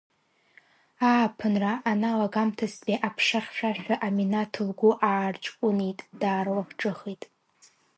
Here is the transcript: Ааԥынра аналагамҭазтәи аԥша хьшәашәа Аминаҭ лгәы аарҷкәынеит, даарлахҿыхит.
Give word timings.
Ааԥынра 1.11 1.73
аналагамҭазтәи 1.91 3.03
аԥша 3.07 3.39
хьшәашәа 3.45 3.95
Аминаҭ 4.05 4.53
лгәы 4.67 4.91
аарҷкәынеит, 5.09 5.99
даарлахҿыхит. 6.21 7.23